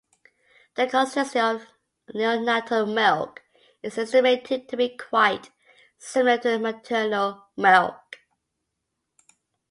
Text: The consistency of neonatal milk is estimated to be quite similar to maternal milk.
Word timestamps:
The 0.77 0.87
consistency 0.87 1.37
of 1.39 1.67
neonatal 2.11 2.91
milk 2.91 3.43
is 3.83 3.99
estimated 3.99 4.67
to 4.69 4.75
be 4.75 4.97
quite 4.97 5.51
similar 5.99 6.39
to 6.39 6.57
maternal 6.57 7.45
milk. 7.55 8.17